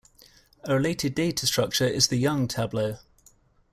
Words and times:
A 0.63 0.73
related 0.73 1.13
data 1.13 1.45
structure 1.45 1.85
is 1.85 2.07
the 2.07 2.17
Young 2.17 2.47
tableau. 2.47 2.97